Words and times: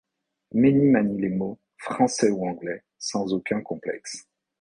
Mény 0.53 0.89
manie 0.89 1.21
les 1.21 1.29
mots, 1.29 1.59
français 1.77 2.31
ou 2.31 2.47
anglais, 2.47 2.83
sans 2.97 3.33
aucun 3.35 3.61
complexe. 3.61 4.27